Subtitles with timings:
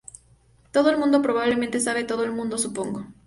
[0.71, 3.05] Todo el mundo probablemente sabe todo el mundo, supongo.